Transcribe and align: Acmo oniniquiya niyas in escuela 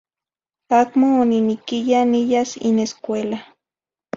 Acmo 0.79 1.07
oniniquiya 1.23 1.99
niyas 2.11 2.49
in 2.67 2.75
escuela 2.87 3.37